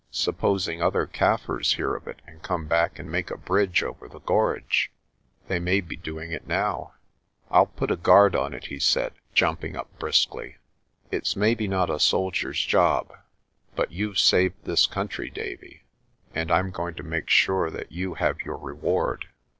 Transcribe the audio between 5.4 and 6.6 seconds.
They may be doing it